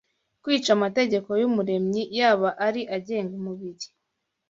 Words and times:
Kwica 0.43 0.69
amategeko 0.77 1.29
y’Umuremyi, 1.41 2.03
yaba 2.19 2.49
ari 2.67 2.81
agenga 2.95 3.33
umubiri 3.39 3.85